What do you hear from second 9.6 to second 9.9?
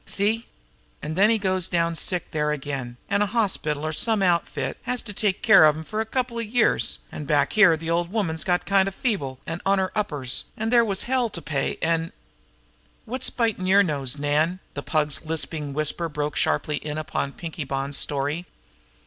on